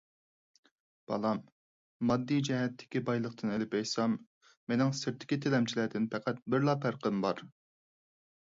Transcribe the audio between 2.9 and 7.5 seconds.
بايلىقتىن ئېلىپ ئېيتسام، مېنىڭ سىرتتىكى تىلەمچىلەردىن پەقەت بىرلا پەرقىم بار.